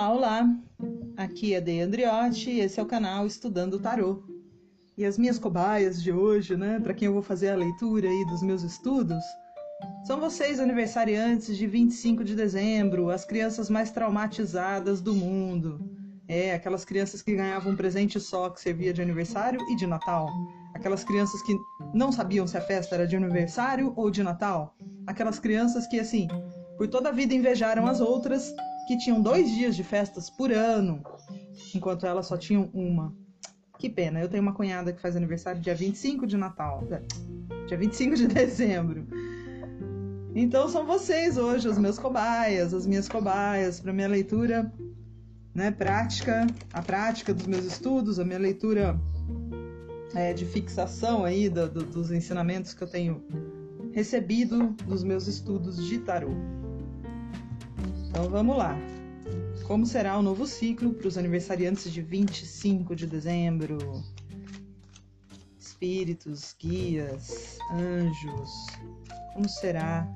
[0.00, 0.56] Olá, olá!
[1.14, 4.22] Aqui é Dei Andriotti e esse é o canal Estudando Tarô.
[4.96, 8.24] E as minhas cobaias de hoje, né, para quem eu vou fazer a leitura aí
[8.24, 9.22] dos meus estudos,
[10.06, 15.78] são vocês aniversariantes de 25 de dezembro, as crianças mais traumatizadas do mundo.
[16.26, 20.30] É, aquelas crianças que ganhavam um presente só que servia de aniversário e de Natal.
[20.74, 21.54] Aquelas crianças que
[21.92, 24.74] não sabiam se a festa era de aniversário ou de Natal.
[25.06, 26.26] Aquelas crianças que, assim,
[26.78, 28.50] por toda a vida invejaram as outras
[28.86, 31.02] que tinham dois dias de festas por ano,
[31.74, 33.14] enquanto elas só tinham uma.
[33.78, 37.02] Que pena, eu tenho uma cunhada que faz aniversário dia 25 de Natal, é,
[37.66, 39.06] dia 25 de dezembro.
[40.34, 44.72] Então são vocês hoje os meus cobaias, as minhas cobaias para minha leitura,
[45.54, 49.00] né, prática, a prática dos meus estudos, a minha leitura
[50.14, 53.24] é, de fixação aí do, do, dos ensinamentos que eu tenho
[53.92, 56.30] recebido dos meus estudos de tarô.
[58.10, 58.76] Então vamos lá.
[59.68, 63.78] Como será o novo ciclo para os aniversariantes de 25 de dezembro?
[65.60, 68.50] Espíritos, guias, anjos.
[69.32, 70.08] Como será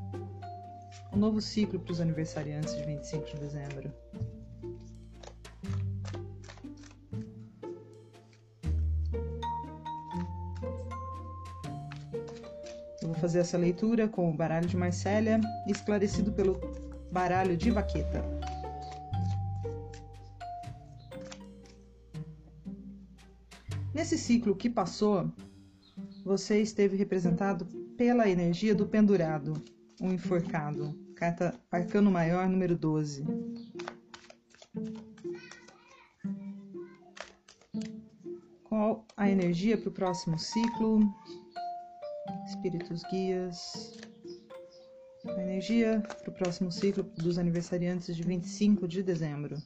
[1.12, 3.92] o novo ciclo para os aniversariantes de 25 de dezembro?
[13.00, 16.58] Eu vou fazer essa leitura com o baralho de Marcélia, esclarecido pelo
[17.14, 18.24] baralho de vaqueta.
[23.94, 25.32] Nesse ciclo que passou,
[26.24, 29.52] você esteve representado pela energia do pendurado,
[30.00, 33.24] o enforcado, carta arcano maior número 12.
[38.64, 40.98] Qual a energia para o próximo ciclo?
[42.44, 43.94] Espíritos guias,
[45.55, 49.56] energia para o próximo ciclo dos aniversariantes de 25 de dezembro.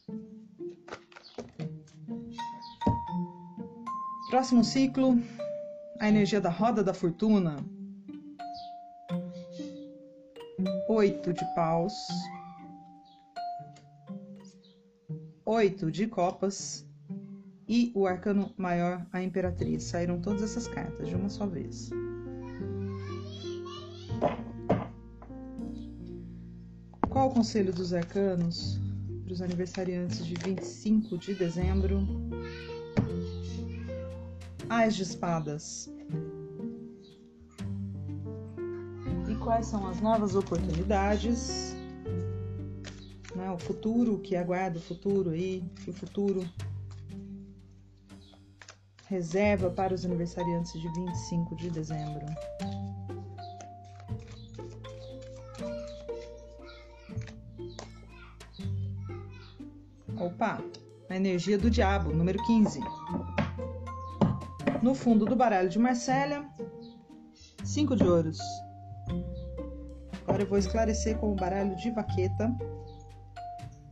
[4.28, 5.19] Próximo ciclo,
[5.99, 7.56] a energia da roda da fortuna.
[10.91, 11.94] Oito de paus.
[15.47, 16.87] Oito de copas.
[17.66, 19.84] E o arcano maior, a imperatriz.
[19.84, 21.91] Saíram todas essas cartas de uma só vez.
[27.28, 28.81] Qual conselho dos arcanos
[29.22, 32.00] para os aniversariantes de 25 de dezembro?
[34.66, 35.93] As de espadas.
[39.28, 41.77] E quais são as novas oportunidades?
[43.37, 46.49] Né, o futuro, que aguarda o futuro aí, que o futuro
[49.05, 52.25] reserva para os aniversariantes de 25 de dezembro.
[60.21, 60.61] Opa,
[61.09, 62.81] a energia do diabo, número 15.
[64.83, 66.45] No fundo do baralho de Marcélia,
[67.65, 68.39] cinco de ouros.
[70.27, 72.53] Agora eu vou esclarecer com o baralho de vaqueta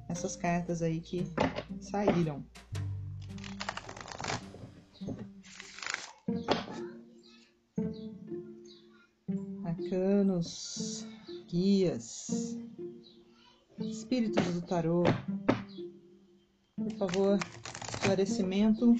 [0.08, 1.32] essas cartas aí que
[1.80, 2.44] saíram.
[9.64, 11.06] Arcanos,
[11.48, 12.58] guias,
[13.78, 15.04] espíritos do tarô,
[17.08, 17.38] favor,
[17.94, 18.96] esclarecimento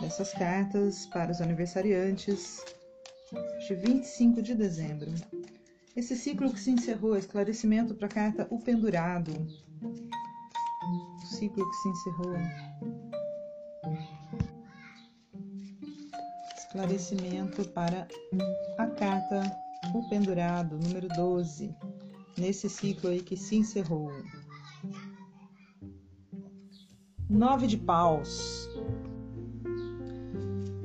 [0.00, 2.64] dessas cartas para os aniversariantes
[3.66, 5.12] de 25 de dezembro.
[5.94, 9.30] Esse ciclo que se encerrou, esclarecimento para a carta O Pendurado.
[9.82, 12.36] O ciclo que se encerrou.
[16.56, 18.08] Esclarecimento para
[18.78, 19.42] a carta
[19.94, 21.74] O Pendurado, número 12.
[22.36, 24.10] Nesse ciclo aí que se encerrou.
[27.30, 28.68] Nove de paus.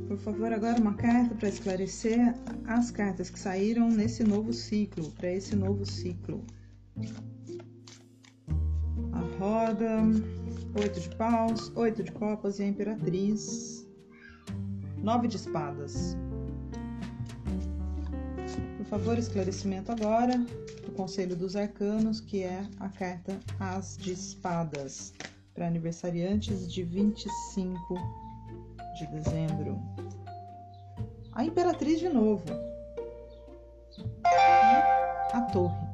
[0.08, 2.36] Por favor, agora uma carta para esclarecer
[2.68, 6.46] as cartas que saíram nesse novo ciclo, para esse novo ciclo.
[9.12, 10.03] A roda,
[10.80, 13.88] oito de paus, oito de copas e a imperatriz.
[14.98, 16.16] Nove de espadas.
[18.78, 20.38] Por favor, esclarecimento agora
[20.86, 25.12] do Conselho dos Arcanos, que é a carta As de Espadas
[25.55, 27.96] para aniversariantes de 25
[28.99, 29.81] de dezembro.
[31.31, 32.43] A Imperatriz de novo.
[33.97, 35.85] E a Torre.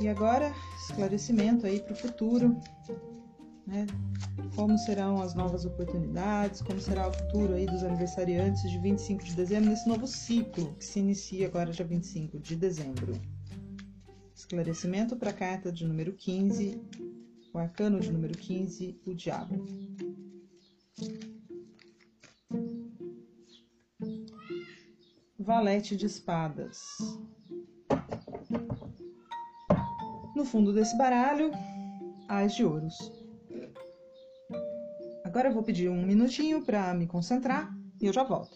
[0.00, 0.52] E agora,
[0.82, 2.56] esclarecimento aí para o futuro,
[3.66, 3.86] né?
[4.54, 9.34] Como serão as novas oportunidades, como será o futuro aí dos aniversariantes de 25 de
[9.34, 13.14] dezembro nesse novo ciclo que se inicia agora dia 25 de dezembro.
[14.46, 16.80] Esclarecimento para a carta de número 15,
[17.52, 19.66] o arcano de número 15, o diabo.
[25.36, 26.78] Valete de espadas.
[30.36, 31.50] No fundo desse baralho,
[32.28, 32.94] as de ouros.
[35.24, 38.55] Agora eu vou pedir um minutinho para me concentrar e eu já volto.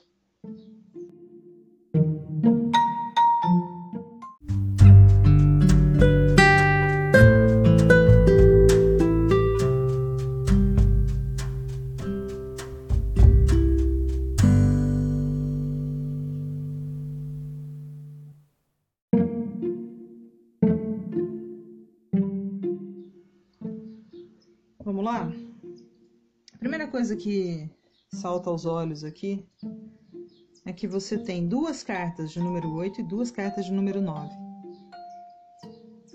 [25.01, 25.33] Vamos lá?
[26.53, 27.71] A primeira coisa que
[28.13, 29.49] salta aos olhos aqui
[30.67, 34.29] é que você tem duas cartas de número 8 e duas cartas de número 9.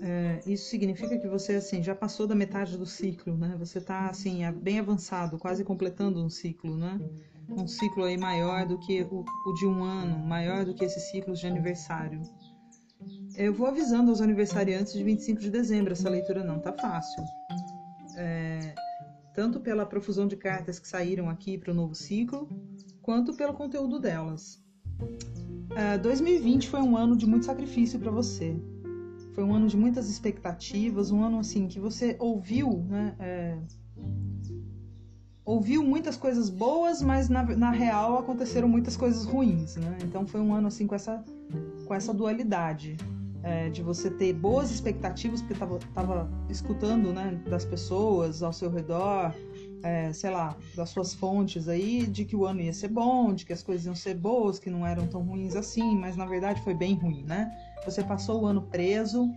[0.00, 3.56] É, isso significa que você assim já passou da metade do ciclo, né?
[3.58, 6.96] Você está assim bem avançado, quase completando um ciclo, né?
[7.48, 11.10] Um ciclo aí maior do que o, o de um ano, maior do que esses
[11.10, 12.22] ciclos de aniversário.
[13.34, 17.65] Eu vou avisando aos aniversariantes de 25 de dezembro, essa leitura não tá fácil é,
[19.36, 22.48] tanto pela profusão de cartas que saíram aqui para o novo ciclo,
[23.02, 24.58] quanto pelo conteúdo delas.
[25.76, 28.58] É, 2020 foi um ano de muito sacrifício para você.
[29.34, 33.14] Foi um ano de muitas expectativas, um ano assim que você ouviu, né?
[33.20, 33.58] É,
[35.44, 39.98] ouviu muitas coisas boas, mas na, na real aconteceram muitas coisas ruins, né?
[40.02, 41.22] Então foi um ano assim com essa
[41.84, 42.96] com essa dualidade
[43.46, 48.68] é, de você ter boas expectativas, porque estava tava escutando né, das pessoas ao seu
[48.68, 49.32] redor,
[49.84, 53.46] é, sei lá, das suas fontes aí, de que o ano ia ser bom, de
[53.46, 56.60] que as coisas iam ser boas, que não eram tão ruins assim, mas na verdade
[56.62, 57.48] foi bem ruim, né?
[57.84, 59.30] Você passou o ano preso,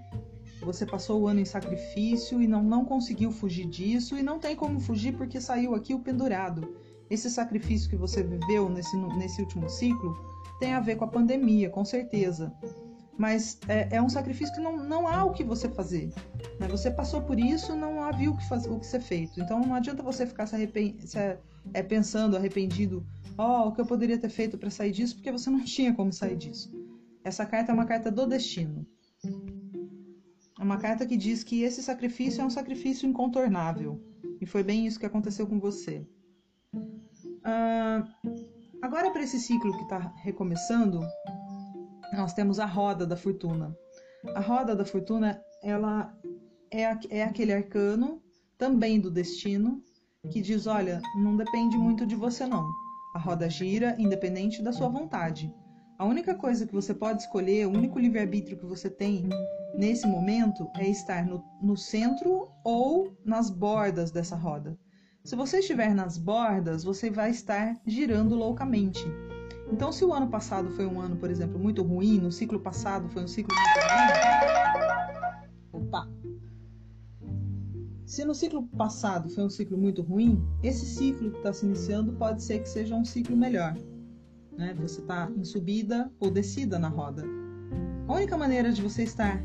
[0.60, 4.56] você passou o ano em sacrifício e não, não conseguiu fugir disso, e não tem
[4.56, 6.76] como fugir porque saiu aqui o pendurado.
[7.12, 10.18] Esse sacrifício que você viveu nesse, nesse último ciclo
[10.60, 12.52] tem a ver com a pandemia, com certeza
[13.20, 16.10] mas é, é, um sacrifício que não, não há o que você fazer.
[16.58, 16.70] Né?
[16.70, 19.42] Você passou por isso, não havia o que, faz, o que ser feito.
[19.42, 21.20] Então não adianta você ficar se, arrepend, se
[21.74, 23.06] é, pensando, arrependido,
[23.38, 25.94] ó, oh, o que eu poderia ter feito para sair disso, porque você não tinha
[25.94, 26.72] como sair disso.
[27.22, 28.88] Essa carta é uma carta do destino.
[30.58, 34.02] É uma carta que diz que esse sacrifício é um sacrifício incontornável.
[34.40, 36.08] E foi bem isso que aconteceu com você.
[36.74, 38.32] Uh,
[38.82, 41.02] agora, para esse ciclo que está recomeçando,
[42.14, 43.76] nós temos a roda da fortuna.
[44.36, 46.14] A roda da fortuna, ela
[46.72, 48.22] é, é aquele arcano
[48.58, 49.82] também do destino
[50.32, 52.70] que diz, olha, não depende muito de você não.
[53.16, 55.52] A roda gira independente da sua vontade.
[55.98, 59.28] A única coisa que você pode escolher, o único livre-arbítrio que você tem
[59.76, 64.78] nesse momento é estar no, no centro ou nas bordas dessa roda.
[65.24, 69.04] Se você estiver nas bordas, você vai estar girando loucamente.
[69.72, 73.08] Então, se o ano passado foi um ano, por exemplo, muito ruim, no ciclo passado
[73.10, 73.80] foi um ciclo muito
[75.74, 75.86] ruim.
[75.86, 76.10] Opa!
[78.06, 82.14] Se no ciclo passado foi um ciclo muito ruim, esse ciclo que está se iniciando
[82.14, 83.78] pode ser que seja um ciclo melhor.
[84.58, 84.74] Né?
[84.82, 87.24] Você está em subida ou descida na roda.
[88.08, 89.40] A única maneira de você estar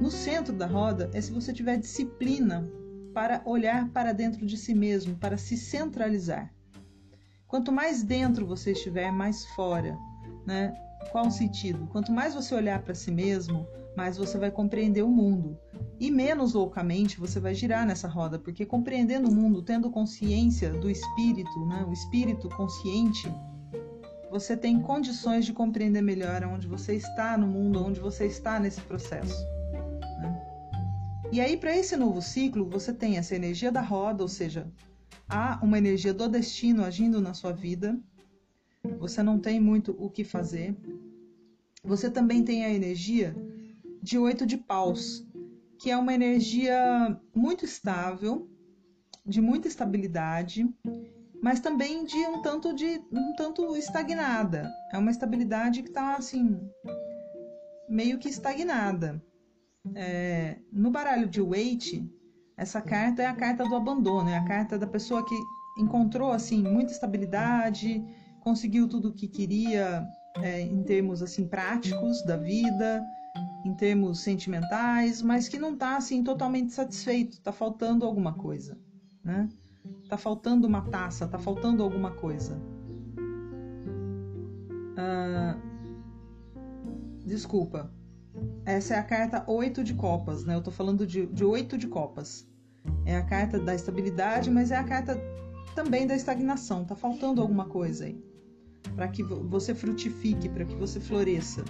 [0.00, 2.66] no centro da roda é se você tiver disciplina
[3.12, 6.54] para olhar para dentro de si mesmo, para se centralizar.
[7.48, 9.98] Quanto mais dentro você estiver, mais fora,
[10.46, 10.74] né?
[11.10, 11.86] Qual o sentido?
[11.86, 15.58] Quanto mais você olhar para si mesmo, mais você vai compreender o mundo.
[15.98, 20.90] E menos loucamente você vai girar nessa roda, porque compreendendo o mundo, tendo consciência do
[20.90, 21.86] espírito, né?
[21.88, 23.32] o espírito consciente,
[24.30, 28.82] você tem condições de compreender melhor onde você está no mundo, onde você está nesse
[28.82, 29.42] processo.
[29.72, 30.42] Né?
[31.32, 34.70] E aí, para esse novo ciclo, você tem essa energia da roda, ou seja,
[35.28, 37.98] há uma energia do destino agindo na sua vida.
[38.98, 40.76] Você não tem muito o que fazer.
[41.84, 43.36] Você também tem a energia
[44.02, 45.26] de oito de paus,
[45.78, 48.48] que é uma energia muito estável,
[49.24, 50.66] de muita estabilidade,
[51.42, 54.70] mas também de um tanto de um tanto estagnada.
[54.92, 56.58] É uma estabilidade que está assim
[57.88, 59.22] meio que estagnada.
[59.94, 62.10] É, no baralho de Waite,
[62.58, 65.34] essa carta é a carta do abandono, é a carta da pessoa que
[65.78, 68.04] encontrou assim muita estabilidade,
[68.40, 70.04] conseguiu tudo o que queria
[70.42, 73.06] é, em termos assim práticos da vida,
[73.64, 78.76] em termos sentimentais, mas que não está assim totalmente satisfeito, está faltando alguma coisa,
[79.24, 79.48] né?
[80.08, 82.60] Tá faltando uma taça, tá faltando alguma coisa.
[84.96, 85.56] Ah,
[87.24, 87.88] desculpa,
[88.64, 90.54] essa é a carta 8 de copas, né?
[90.54, 92.46] Eu tô falando de, de 8 de copas.
[93.04, 95.20] É a carta da estabilidade, mas é a carta
[95.74, 96.84] também da estagnação.
[96.84, 98.22] Tá faltando alguma coisa aí.
[98.94, 101.64] Para que você frutifique, para que você floresça.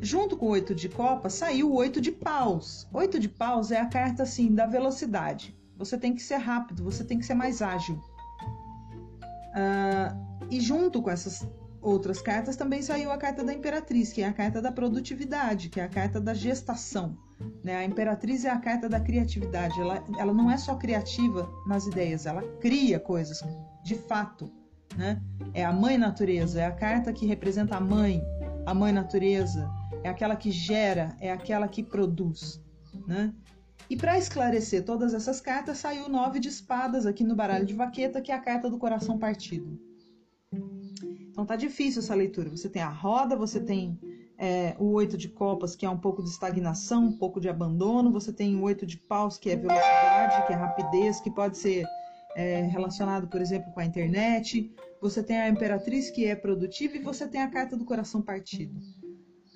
[0.00, 2.86] Junto com o oito de copas saiu o oito de paus.
[2.92, 5.56] Oito de paus é a carta assim da velocidade.
[5.76, 7.96] Você tem que ser rápido, você tem que ser mais ágil.
[9.54, 11.48] Uh, e junto com essas
[11.84, 15.78] outras cartas também saiu a carta da Imperatriz, que é a carta da produtividade, que
[15.78, 17.16] é a carta da gestação.
[17.62, 17.76] Né?
[17.76, 19.78] A Imperatriz é a carta da criatividade.
[19.78, 23.42] Ela, ela não é só criativa nas ideias, ela cria coisas
[23.84, 24.50] de fato.
[24.96, 25.20] Né?
[25.52, 28.22] É a mãe natureza, é a carta que representa a mãe,
[28.64, 29.70] a mãe natureza,
[30.02, 32.62] é aquela que gera, é aquela que produz.
[33.06, 33.32] Né?
[33.90, 38.22] E para esclarecer todas essas cartas, saiu nove de espadas aqui no baralho de vaqueta,
[38.22, 39.78] que é a carta do coração partido.
[41.34, 42.48] Então tá difícil essa leitura.
[42.48, 43.98] Você tem a roda, você tem
[44.38, 48.12] é, o oito de copas, que é um pouco de estagnação, um pouco de abandono.
[48.12, 51.84] Você tem o oito de paus, que é velocidade, que é rapidez, que pode ser
[52.36, 54.72] é, relacionado, por exemplo, com a internet.
[55.02, 58.78] Você tem a imperatriz, que é produtiva, e você tem a carta do coração partido.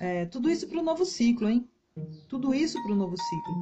[0.00, 1.68] É, tudo isso para o novo ciclo, hein?
[2.28, 3.54] Tudo isso para o novo ciclo.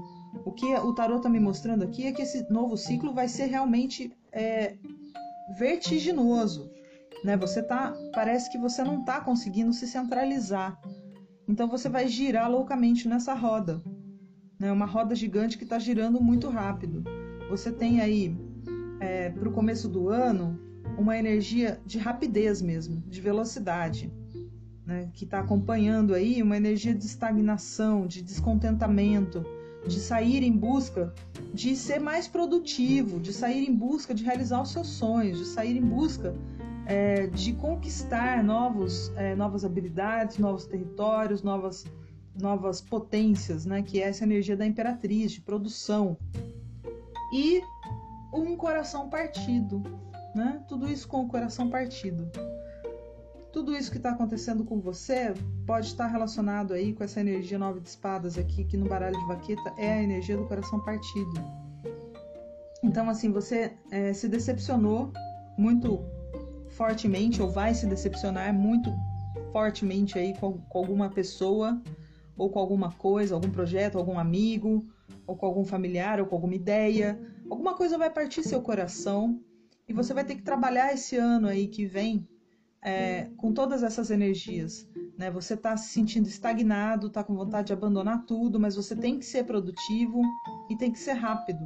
[0.47, 3.45] O que o tarot está me mostrando aqui é que esse novo ciclo vai ser
[3.45, 4.79] realmente é,
[5.59, 6.75] vertiginoso
[7.27, 7.37] né?
[7.37, 10.81] Você tá, parece que você não está conseguindo se centralizar.
[11.49, 13.83] Então você vai girar loucamente nessa roda,
[14.61, 14.71] né?
[14.71, 17.03] Uma roda gigante que está girando muito rápido.
[17.51, 18.37] Você tem aí
[19.01, 20.57] é, para o começo do ano
[20.97, 24.09] uma energia de rapidez mesmo, de velocidade,
[24.87, 25.11] né?
[25.13, 29.45] Que está acompanhando aí uma energia de estagnação, de descontentamento,
[29.85, 31.13] de sair em busca
[31.53, 35.77] de ser mais produtivo, de sair em busca de realizar os seus sonhos, de sair
[35.77, 36.33] em busca
[36.87, 41.85] é, de conquistar novos, é, novas habilidades, novos territórios, novas,
[42.41, 43.83] novas potências, né?
[43.83, 46.17] que é essa energia da imperatriz, de produção.
[47.33, 47.61] E
[48.33, 49.83] um coração partido,
[50.35, 50.63] né?
[50.69, 52.31] tudo isso com o coração partido.
[53.53, 55.33] Tudo isso que está acontecendo com você
[55.67, 59.27] pode estar relacionado aí com essa energia nove de espadas aqui, que no baralho de
[59.27, 61.33] vaqueta é a energia do coração partido.
[62.83, 65.11] Então, assim, você é, se decepcionou
[65.57, 66.05] muito
[66.77, 68.93] fortemente ou vai se decepcionar muito
[69.51, 71.81] fortemente aí com, com alguma pessoa
[72.37, 74.87] ou com alguma coisa, algum projeto, algum amigo,
[75.27, 77.19] ou com algum familiar, ou com alguma ideia.
[77.51, 79.41] Alguma coisa vai partir seu coração
[79.89, 82.29] e você vai ter que trabalhar esse ano aí que vem
[82.83, 84.87] é, com todas essas energias.
[85.17, 85.31] Né?
[85.31, 89.25] Você está se sentindo estagnado, está com vontade de abandonar tudo, mas você tem que
[89.25, 90.21] ser produtivo
[90.69, 91.65] e tem que ser rápido,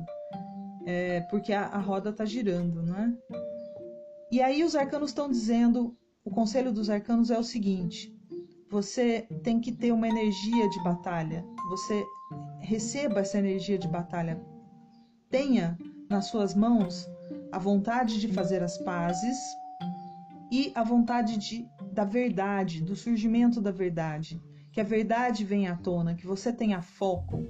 [0.86, 3.12] é, porque a, a roda está girando, né?
[4.30, 8.16] E aí os arcanos estão dizendo, o conselho dos arcanos é o seguinte:
[8.70, 11.44] você tem que ter uma energia de batalha.
[11.68, 12.04] Você
[12.60, 14.40] receba essa energia de batalha.
[15.28, 15.76] Tenha
[16.08, 17.08] nas suas mãos
[17.50, 19.36] a vontade de fazer as pazes
[20.52, 24.40] e a vontade de, da verdade, do surgimento da verdade.
[24.70, 27.44] Que a verdade venha à tona, que você tenha foco.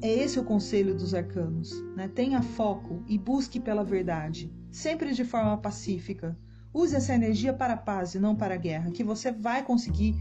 [0.00, 1.72] É esse o conselho dos arcanos.
[1.96, 2.06] Né?
[2.06, 6.36] Tenha foco e busque pela verdade sempre de forma pacífica.
[6.72, 10.14] Use essa energia para a paz e não para a guerra, que você vai conseguir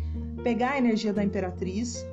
[0.43, 2.05] pegar a energia da imperatriz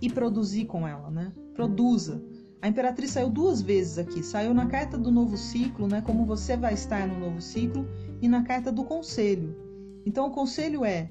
[0.00, 1.32] e produzir com ela, né?
[1.54, 2.22] Produza.
[2.62, 4.22] A imperatriz saiu duas vezes aqui.
[4.22, 6.00] Saiu na carta do novo ciclo, né?
[6.00, 7.84] Como você vai estar no novo ciclo,
[8.22, 9.56] e na carta do conselho.
[10.06, 11.10] Então, o conselho é: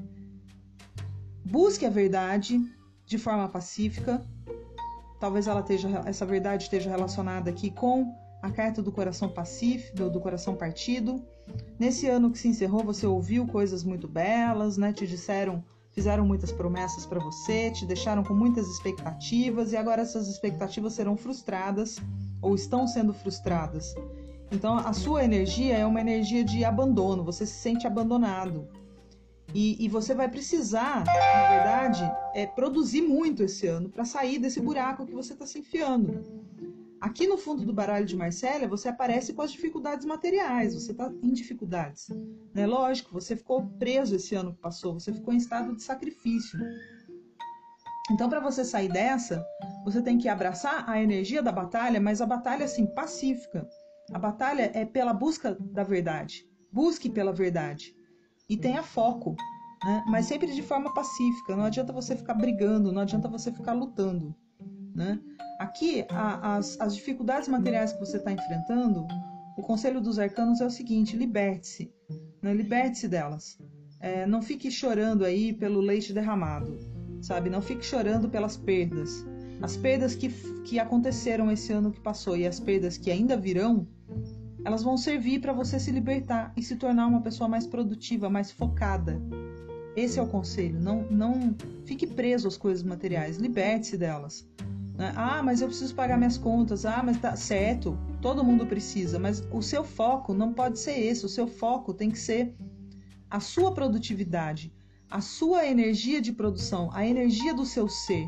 [1.43, 2.61] busque a verdade
[3.05, 4.25] de forma pacífica.
[5.19, 10.19] Talvez ela esteja, essa verdade esteja relacionada aqui com a carta do coração pacífico, do
[10.19, 11.23] coração partido.
[11.79, 14.93] Nesse ano que se encerrou, você ouviu coisas muito belas, né?
[14.93, 20.27] Te disseram, fizeram muitas promessas para você, te deixaram com muitas expectativas e agora essas
[20.27, 21.97] expectativas serão frustradas
[22.41, 23.95] ou estão sendo frustradas.
[24.51, 28.67] Então, a sua energia é uma energia de abandono, você se sente abandonado.
[29.53, 34.59] E, e você vai precisar, na verdade, é, produzir muito esse ano para sair desse
[34.59, 36.21] buraco que você está se enfiando.
[36.99, 41.11] Aqui no fundo do baralho de Marcélia, você aparece com as dificuldades materiais, você está
[41.21, 42.07] em dificuldades.
[42.53, 42.65] Né?
[42.65, 46.59] Lógico, você ficou preso esse ano que passou, você ficou em estado de sacrifício.
[48.09, 49.45] Então, para você sair dessa,
[49.83, 53.67] você tem que abraçar a energia da batalha, mas a batalha assim pacífica.
[54.13, 56.47] A batalha é pela busca da verdade.
[56.71, 57.97] Busque pela verdade
[58.49, 59.35] e tenha foco,
[59.83, 60.03] né?
[60.07, 61.55] mas sempre de forma pacífica.
[61.55, 64.35] Não adianta você ficar brigando, não adianta você ficar lutando.
[64.97, 65.19] Né?
[65.59, 69.05] Aqui, a, as, as dificuldades materiais que você está enfrentando,
[69.55, 71.93] o conselho dos arcanos é o seguinte: liberte-se,
[72.41, 72.51] né?
[72.51, 73.59] liberte-se delas.
[74.01, 76.79] é, não fique chorando aí pelo leite derramado,
[77.21, 77.47] sabe?
[77.47, 79.23] Não fique chorando pelas perdas.
[79.61, 80.29] As perdas que,
[80.63, 83.87] que aconteceram esse ano que passou e as perdas que ainda virão,
[84.65, 88.51] elas vão servir para você se libertar e se tornar uma pessoa mais produtiva, mais
[88.51, 89.21] focada.
[89.95, 90.79] Esse é o conselho.
[90.79, 93.37] Não, não fique preso às coisas materiais.
[93.37, 94.47] Liberte-se delas.
[94.97, 95.13] Né?
[95.15, 96.85] Ah, mas eu preciso pagar minhas contas.
[96.85, 97.97] Ah, mas tá certo.
[98.21, 99.19] Todo mundo precisa.
[99.19, 101.25] Mas o seu foco não pode ser esse.
[101.25, 102.55] O seu foco tem que ser
[103.29, 104.73] a sua produtividade,
[105.09, 108.27] a sua energia de produção, a energia do seu ser,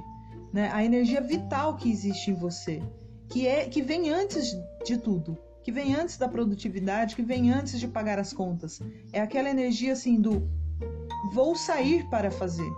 [0.54, 0.70] né?
[0.74, 2.82] a energia vital que existe em você,
[3.30, 4.52] que é que vem antes
[4.86, 8.82] de tudo, que vem antes da produtividade, que vem antes de pagar as contas.
[9.14, 10.50] É aquela energia assim do
[11.32, 12.70] vou sair para fazer,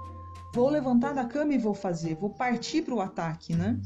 [0.54, 3.80] vou levantar da cama e vou fazer, vou partir para o ataque, né?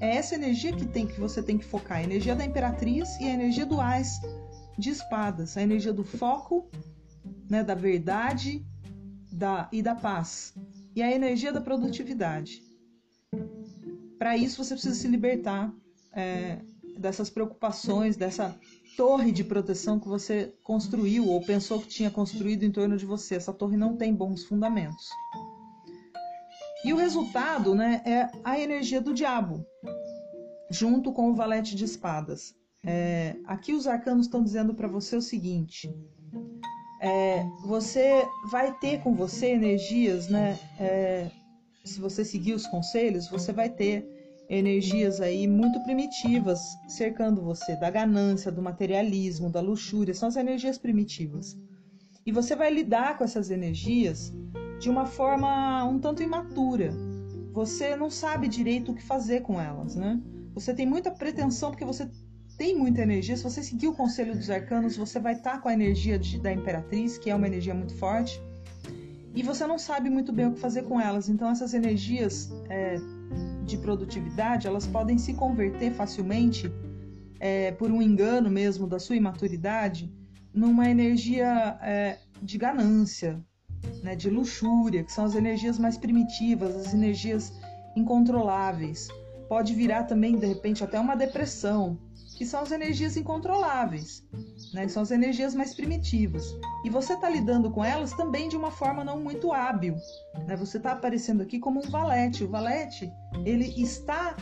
[0.00, 3.24] É essa energia que tem que você tem que focar, a energia da imperatriz e
[3.24, 4.20] a energia do ás
[4.78, 6.68] de espadas, a energia do foco
[7.50, 8.64] né, da verdade
[9.32, 10.54] da, e da paz,
[10.94, 12.62] e a energia da produtividade.
[14.18, 15.72] Para isso, você precisa se libertar
[16.12, 16.58] é,
[16.98, 18.54] dessas preocupações, dessa
[18.96, 23.34] torre de proteção que você construiu ou pensou que tinha construído em torno de você.
[23.34, 25.08] Essa torre não tem bons fundamentos.
[26.84, 29.64] E o resultado né, é a energia do diabo,
[30.70, 32.54] junto com o valete de espadas.
[32.84, 35.92] É, aqui os arcanos estão dizendo para você o seguinte:
[37.02, 40.58] é, você vai ter com você energias, né?
[40.78, 41.30] É,
[41.84, 44.06] se você seguir os conselhos, você vai ter
[44.48, 50.76] energias aí muito primitivas cercando você, da ganância, do materialismo, da luxúria, são as energias
[50.76, 51.56] primitivas.
[52.26, 54.32] E você vai lidar com essas energias
[54.80, 56.90] de uma forma um tanto imatura.
[57.52, 60.18] Você não sabe direito o que fazer com elas, né?
[60.54, 62.08] Você tem muita pretensão porque você
[62.56, 63.36] tem muita energia.
[63.36, 66.40] Se você seguir o conselho dos arcanos, você vai estar tá com a energia de,
[66.40, 68.40] da imperatriz, que é uma energia muito forte,
[69.34, 71.28] e você não sabe muito bem o que fazer com elas.
[71.28, 72.96] Então, essas energias é,
[73.64, 76.72] de produtividade, elas podem se converter facilmente,
[77.38, 80.10] é, por um engano mesmo da sua imaturidade,
[80.52, 83.44] numa energia é, de ganância,
[84.02, 87.52] né, de luxúria, que são as energias mais primitivas, as energias
[87.96, 89.08] incontroláveis.
[89.48, 91.98] Pode virar também, de repente, até uma depressão,
[92.40, 94.24] que são as energias incontroláveis,
[94.72, 94.88] né?
[94.88, 96.42] são as energias mais primitivas.
[96.82, 99.94] E você está lidando com elas também de uma forma não muito hábil.
[100.46, 100.56] Né?
[100.56, 102.42] Você está aparecendo aqui como um valete.
[102.42, 103.12] O valete
[103.44, 104.34] ele está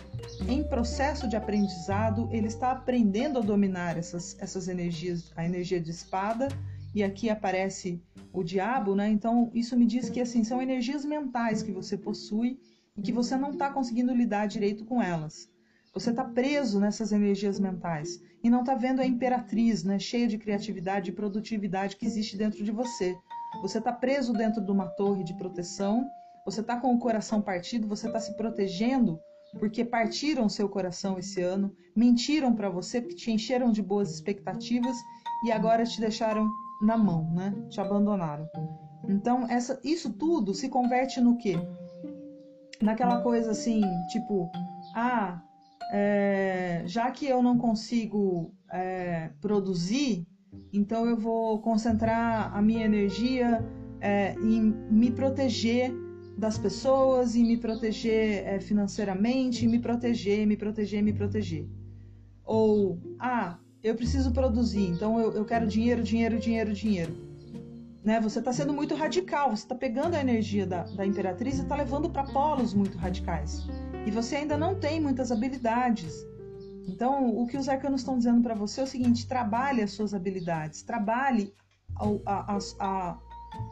[0.46, 5.90] em processo de aprendizado, ele está aprendendo a dominar essas, essas energias, a energia de
[5.90, 6.46] espada,
[6.98, 9.08] e aqui aparece o diabo, né?
[9.08, 12.58] Então isso me diz que assim são energias mentais que você possui
[12.96, 15.48] e que você não está conseguindo lidar direito com elas.
[15.94, 20.38] Você está preso nessas energias mentais e não está vendo a imperatriz, né, cheia de
[20.38, 23.16] criatividade e produtividade que existe dentro de você.
[23.62, 26.04] Você está preso dentro de uma torre de proteção,
[26.44, 29.20] você está com o coração partido, você está se protegendo
[29.60, 34.96] porque partiram seu coração esse ano, mentiram para você, te encheram de boas expectativas
[35.44, 37.54] e agora te deixaram na mão, né?
[37.68, 38.48] Te abandonaram.
[39.08, 41.56] Então, essa, isso tudo se converte no quê?
[42.80, 44.50] Naquela coisa assim, tipo,
[44.94, 45.42] ah,
[45.90, 50.26] é, já que eu não consigo é, produzir,
[50.72, 53.64] então eu vou concentrar a minha energia
[54.00, 54.60] é, em
[54.90, 55.92] me proteger
[56.36, 61.66] das pessoas, em me proteger é, financeiramente, em me proteger, me proteger, me proteger.
[62.44, 67.16] Ou, ah, eu preciso produzir, então eu, eu quero dinheiro, dinheiro, dinheiro, dinheiro.
[68.04, 68.20] Né?
[68.20, 71.76] Você está sendo muito radical, você está pegando a energia da, da imperatriz e está
[71.76, 73.66] levando para polos muito radicais
[74.08, 76.26] e você ainda não tem muitas habilidades.
[76.86, 80.14] Então, o que os arcanos estão dizendo para você é o seguinte: trabalhe as suas
[80.14, 81.52] habilidades, trabalhe
[82.24, 83.18] a, a, a,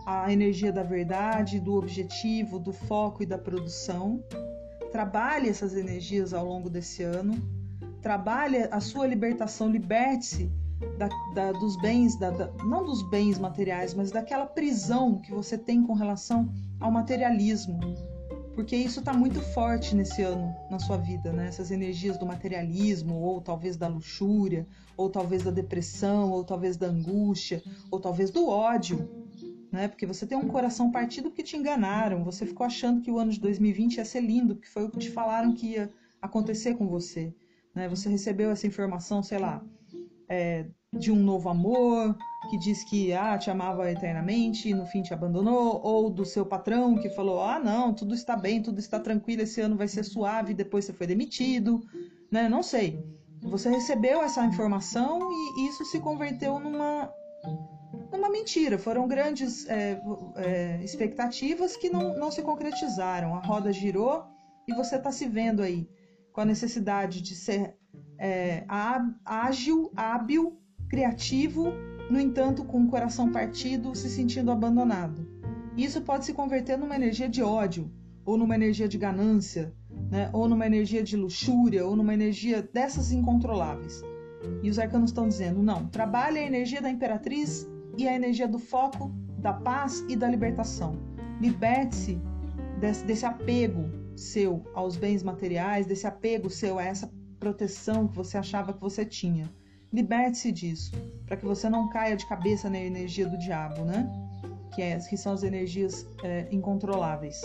[0.06, 4.22] a energia da verdade, do objetivo, do foco e da produção.
[4.92, 7.34] Trabalhe essas energias ao longo desse ano.
[8.06, 10.48] Trabalhe a sua libertação, liberte-se
[10.96, 12.30] da, da, dos bens, da,
[12.64, 17.80] não dos bens materiais, mas daquela prisão que você tem com relação ao materialismo
[18.54, 21.48] porque isso está muito forte nesse ano na sua vida, né?
[21.48, 26.86] Essas energias do materialismo, ou talvez da luxúria, ou talvez da depressão, ou talvez da
[26.86, 29.10] angústia, ou talvez do ódio,
[29.72, 29.88] né?
[29.88, 33.32] Porque você tem um coração partido porque te enganaram, você ficou achando que o ano
[33.32, 35.92] de 2020 ia ser lindo, porque foi o que te falaram que ia
[36.22, 37.34] acontecer com você,
[37.76, 37.86] né?
[37.90, 39.62] Você recebeu essa informação, sei lá,
[40.28, 40.66] é,
[40.98, 42.16] de um novo amor,
[42.48, 46.46] que diz que ah, te amava eternamente e no fim te abandonou, ou do seu
[46.46, 50.04] patrão que falou: ah, não, tudo está bem, tudo está tranquilo, esse ano vai ser
[50.04, 51.82] suave, depois você foi demitido,
[52.32, 52.48] né?
[52.48, 52.98] Não sei.
[53.42, 57.12] Você recebeu essa informação e isso se converteu numa
[58.10, 58.78] numa mentira.
[58.78, 60.00] Foram grandes é,
[60.36, 63.34] é, expectativas que não, não se concretizaram.
[63.34, 64.24] A roda girou
[64.66, 65.86] e você está se vendo aí
[66.36, 67.74] com a necessidade de ser
[68.18, 68.62] é,
[69.24, 71.72] ágil, hábil, criativo,
[72.10, 75.26] no entanto, com o coração partido, se sentindo abandonado.
[75.78, 77.90] Isso pode se converter numa energia de ódio,
[78.22, 79.74] ou numa energia de ganância,
[80.10, 80.28] né?
[80.30, 84.02] ou numa energia de luxúria, ou numa energia dessas incontroláveis.
[84.62, 88.58] E os arcanos estão dizendo: não, trabalhe a energia da imperatriz e a energia do
[88.58, 90.98] foco, da paz e da libertação.
[91.40, 92.20] Liberte-se
[92.78, 98.38] desse, desse apego seu aos bens materiais, desse apego seu a essa proteção que você
[98.38, 99.50] achava que você tinha.
[99.92, 100.92] Liberte-se disso,
[101.26, 104.10] para que você não caia de cabeça na energia do diabo, né?
[104.74, 107.40] Que, é, que são as energias é, incontroláveis.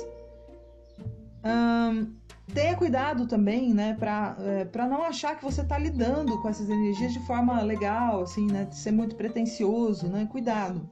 [1.44, 2.14] Hum,
[2.54, 7.14] tenha cuidado também, né, para é, não achar que você está lidando com essas energias
[7.14, 10.28] de forma legal, assim, né, de ser muito pretencioso, né?
[10.30, 10.88] Cuidado.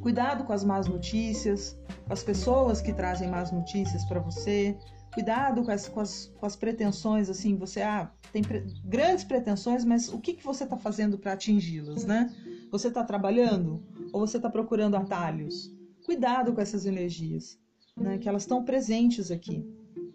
[0.00, 4.76] Cuidado com as más notícias, com as pessoas que trazem más notícias para você.
[5.12, 9.84] Cuidado com as, com as, com as, pretensões, assim, você ah, tem pre grandes pretensões,
[9.84, 12.32] mas o que, que você está fazendo para atingi-las, né?
[12.70, 13.82] Você está trabalhando
[14.12, 15.74] ou você está procurando atalhos?
[16.04, 17.58] Cuidado com essas energias,
[17.96, 18.18] né?
[18.18, 19.66] Que elas estão presentes aqui.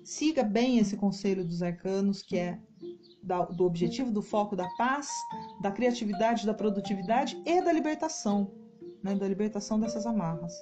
[0.03, 2.59] Siga bem esse conselho dos arcanos, que é
[3.55, 5.09] do objetivo, do foco da paz,
[5.61, 8.51] da criatividade, da produtividade e da libertação,
[9.03, 9.15] né?
[9.15, 10.53] Da libertação dessas amarras.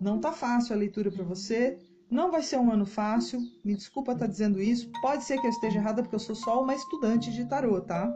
[0.00, 1.78] Não tá fácil a leitura para você.
[2.10, 3.40] Não vai ser um ano fácil.
[3.64, 4.90] Me desculpa estar tá dizendo isso.
[5.02, 8.12] Pode ser que eu esteja errada porque eu sou só uma estudante de tarô, tá?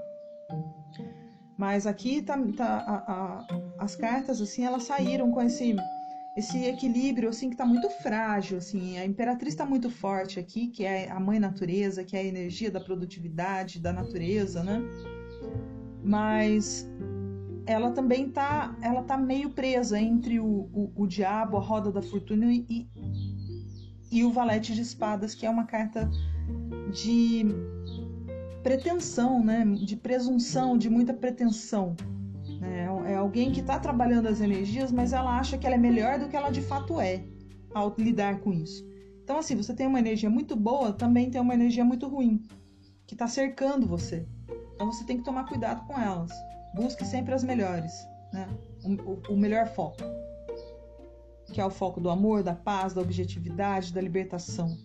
[1.59, 3.47] Mas aqui tá, tá a, a,
[3.79, 5.77] as cartas assim, elas saíram com esse
[6.37, 10.85] esse equilíbrio assim que está muito frágil, assim, a imperatriz está muito forte aqui, que
[10.85, 14.81] é a mãe natureza, que é a energia da produtividade, da natureza, né?
[16.03, 16.89] Mas
[17.67, 22.03] ela também tá, ela tá meio presa entre o, o, o diabo, a roda da
[22.03, 22.89] fortuna e,
[24.11, 26.11] e o valete de espadas, que é uma carta
[26.93, 27.45] de
[28.63, 29.65] pretensão, né?
[29.65, 31.97] De presunção, de muita pretensão.
[32.61, 32.87] Né?
[33.07, 36.29] É alguém que está trabalhando as energias, mas ela acha que ela é melhor do
[36.29, 37.25] que ela de fato é
[37.75, 38.85] ao lidar com isso.
[39.23, 42.43] Então, assim, você tem uma energia muito boa, também tem uma energia muito ruim,
[43.07, 44.27] que está cercando você.
[44.75, 46.33] Então, você tem que tomar cuidado com elas.
[46.75, 47.93] Busque sempre as melhores,
[48.33, 48.49] né?
[48.85, 49.99] o, o melhor foco,
[51.53, 54.77] que é o foco do amor, da paz, da objetividade, da libertação.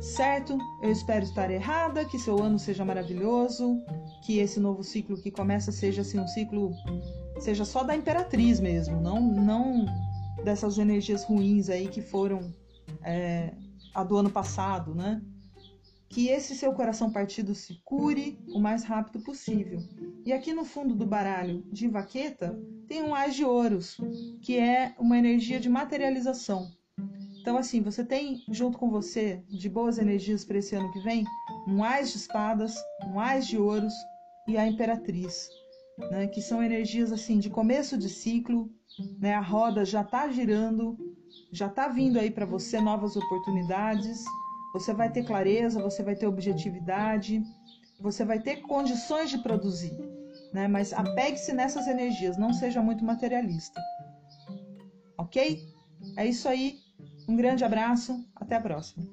[0.00, 0.56] Certo?
[0.82, 3.82] Eu espero estar errada, que seu ano seja maravilhoso,
[4.24, 6.72] que esse novo ciclo que começa seja assim um ciclo
[7.40, 9.86] seja só da imperatriz mesmo, não não
[10.44, 12.52] dessas energias ruins aí que foram
[13.02, 13.52] é,
[13.94, 15.20] a do ano passado, né?
[16.08, 19.80] Que esse seu coração partido se cure o mais rápido possível.
[20.24, 23.96] E aqui no fundo do baralho de vaqueta tem um Ás de Ouros,
[24.40, 26.70] que é uma energia de materialização.
[27.40, 31.24] Então, assim, você tem junto com você de boas energias para esse ano que vem
[31.66, 33.94] um Ás de Espadas, um Ás de Ouros
[34.46, 35.48] e a Imperatriz,
[36.10, 36.26] né?
[36.26, 38.70] que são energias assim de começo de ciclo,
[39.18, 39.34] né?
[39.34, 40.98] a roda já está girando,
[41.52, 44.24] já está vindo aí para você novas oportunidades
[44.72, 47.42] você vai ter clareza, você vai ter objetividade,
[48.00, 49.96] você vai ter condições de produzir,
[50.52, 50.68] né?
[50.68, 53.80] Mas apegue-se nessas energias, não seja muito materialista.
[55.16, 55.60] Ok?
[56.16, 56.78] É isso aí.
[57.28, 59.04] Um grande abraço, até a próxima.